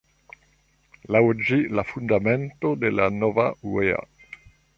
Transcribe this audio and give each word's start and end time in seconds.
Laŭ 1.15 1.21
ĝi, 1.49 1.59
la 1.81 1.83
fundamento 1.91 2.73
de 2.85 2.93
la 2.97 3.07
nova 3.19 3.47
uea. 3.75 4.03